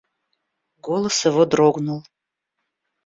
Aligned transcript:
Голос 0.87 1.19
его 1.25 1.45
дрогнул. 1.45 2.03